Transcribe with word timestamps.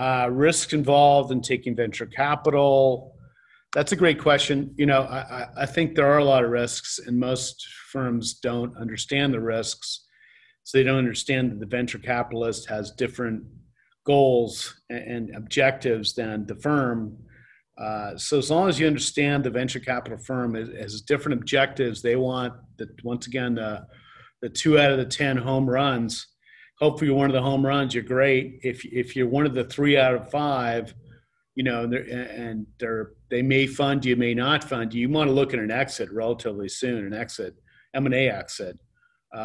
Uh, 0.00 0.28
risk 0.30 0.72
involved 0.72 1.30
in 1.30 1.42
taking 1.42 1.76
venture 1.76 2.06
capital. 2.06 3.14
That's 3.74 3.92
a 3.92 3.96
great 3.96 4.18
question. 4.18 4.56
You 4.78 4.86
know, 4.86 5.02
I, 5.02 5.48
I 5.64 5.66
think 5.66 5.94
there 5.94 6.10
are 6.12 6.22
a 6.24 6.24
lot 6.24 6.42
of 6.42 6.50
risks, 6.50 6.98
and 7.04 7.18
most 7.18 7.56
firms 7.92 8.40
don't 8.40 8.74
understand 8.78 9.34
the 9.34 9.40
risks. 9.56 10.06
So 10.64 10.78
they 10.78 10.84
don't 10.84 11.04
understand 11.06 11.50
that 11.50 11.60
the 11.60 11.76
venture 11.76 11.98
capitalist 11.98 12.66
has 12.70 12.92
different 12.92 13.44
goals 14.06 14.80
and 14.88 15.36
objectives 15.36 16.14
than 16.14 16.46
the 16.46 16.54
firm. 16.54 17.18
Uh, 17.76 18.16
so 18.16 18.38
as 18.38 18.50
long 18.50 18.70
as 18.70 18.80
you 18.80 18.86
understand 18.86 19.44
the 19.44 19.50
venture 19.50 19.80
capital 19.80 20.18
firm 20.18 20.54
has, 20.54 20.68
has 20.82 21.02
different 21.02 21.38
objectives, 21.40 22.00
they 22.00 22.16
want 22.16 22.54
that 22.78 22.88
once 23.04 23.26
again 23.26 23.54
the 23.56 23.86
the 24.40 24.48
two 24.48 24.78
out 24.78 24.92
of 24.92 24.98
the 24.98 25.04
ten 25.04 25.36
home 25.36 25.68
runs. 25.68 26.26
Hopefully, 26.80 27.08
you're 27.08 27.16
one 27.16 27.28
of 27.28 27.34
the 27.34 27.42
home 27.42 27.64
runs. 27.64 27.94
You're 27.94 28.02
great. 28.04 28.60
If 28.62 28.84
if 28.86 29.14
you're 29.14 29.28
one 29.28 29.46
of 29.46 29.54
the 29.54 29.64
three 29.64 29.98
out 29.98 30.14
of 30.14 30.30
five, 30.30 30.94
you 31.54 31.62
know, 31.62 31.84
and 31.84 31.92
they're, 31.92 32.02
and 32.02 32.66
they're 32.78 33.12
they 33.30 33.42
may 33.42 33.66
fund 33.66 34.04
you, 34.04 34.16
may 34.16 34.34
not 34.34 34.64
fund 34.64 34.94
you. 34.94 35.02
You 35.02 35.10
want 35.10 35.28
to 35.28 35.34
look 35.34 35.52
at 35.52 35.60
an 35.60 35.70
exit 35.70 36.10
relatively 36.10 36.68
soon, 36.68 37.06
an 37.06 37.12
exit, 37.12 37.54
M 37.94 38.06
and 38.06 38.14
A 38.14 38.30
exit, 38.30 38.78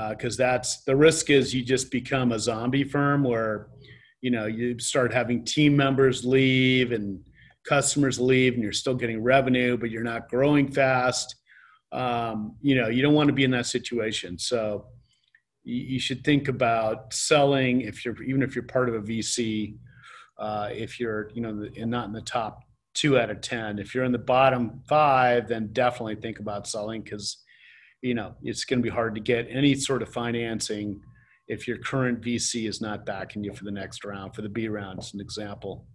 because 0.09 0.40
uh, 0.40 0.43
that's 0.45 0.84
the 0.84 0.95
risk 0.95 1.29
is 1.29 1.53
you 1.53 1.63
just 1.63 1.91
become 1.91 2.31
a 2.31 2.40
zombie 2.40 2.85
firm 2.85 3.23
where, 3.23 3.67
you 4.21 4.31
know, 4.31 4.45
you 4.45 4.79
start 4.79 5.13
having 5.13 5.43
team 5.43 5.76
members 5.76 6.23
leave 6.23 6.93
and 6.93 7.20
customers 7.67 8.17
leave, 8.17 8.54
and 8.54 8.63
you're 8.63 8.71
still 8.71 8.95
getting 8.95 9.21
revenue, 9.21 9.76
but 9.76 9.91
you're 9.91 10.04
not 10.04 10.29
growing 10.29 10.71
fast. 10.71 11.35
Um, 11.91 12.55
you 12.62 12.76
know, 12.76 12.88
you 12.88 13.01
don't 13.01 13.13
want 13.13 13.27
to 13.27 13.34
be 13.34 13.43
in 13.43 13.51
that 13.51 13.65
situation. 13.65 14.40
So 14.40 14.88
you, 15.66 15.99
should 15.99 16.24
think 16.24 16.48
about 16.48 17.13
selling 17.13 17.82
if 17.82 18.05
you're 18.05 18.21
even 18.24 18.41
if 18.44 18.55
you're 18.55 18.63
part 18.63 18.88
of 18.88 18.96
a 18.96 19.02
VC. 19.02 19.77
Uh, 20.38 20.70
if 20.72 20.99
you're, 20.99 21.30
you 21.34 21.41
know, 21.41 21.66
and 21.77 21.90
not 21.90 22.07
in 22.07 22.12
the 22.12 22.22
top 22.22 22.66
two 22.96 23.20
out 23.20 23.30
of 23.30 23.41
10. 23.41 23.77
If 23.77 23.94
you're 23.94 24.05
in 24.05 24.12
the 24.12 24.18
bottom 24.18 24.82
five, 24.88 25.48
then 25.48 25.70
definitely 25.74 26.16
think 26.16 26.40
about 26.40 26.68
selling 26.68 27.04
because, 27.04 27.38
you 28.02 28.16
know, 28.16 28.34
it's 28.41 28.66
going 28.66 28.80
to 28.80 28.84
be 28.84 28.90
hard 28.90 29.13
to 29.16 29.22
get 29.22 29.48
any 29.49 29.76
sort 29.76 30.02
of 30.02 30.10
financing 30.10 31.02
if 31.48 31.68
your 31.68 31.77
current 31.77 32.22
VC 32.22 32.68
is 32.68 32.82
not 32.82 33.05
backing 33.05 33.44
you 33.44 33.54
for 33.54 33.66
the 33.66 33.72
next 33.72 34.04
round, 34.04 34.34
for 34.34 34.41
the 34.41 34.50
B 34.50 34.68
round, 34.68 35.00
as 35.00 35.13
an 35.13 35.22
example. 35.22 35.85